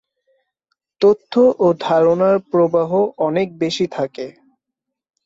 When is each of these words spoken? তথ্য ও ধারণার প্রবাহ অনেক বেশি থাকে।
তথ্য 1.01 1.33
ও 1.59 1.67
ধারণার 1.81 2.35
প্রবাহ 2.51 2.89
অনেক 3.27 3.47
বেশি 3.59 3.85
থাকে। 3.91 4.25